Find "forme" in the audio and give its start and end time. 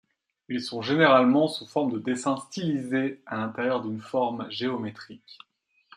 1.67-1.91, 4.01-4.49